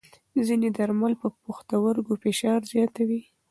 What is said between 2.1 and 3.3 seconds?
فشار زیاتوي.